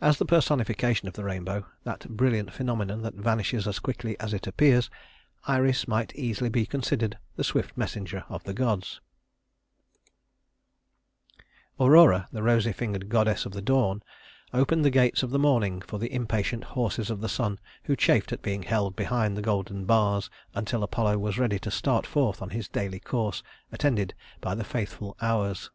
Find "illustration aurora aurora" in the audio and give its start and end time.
11.78-12.44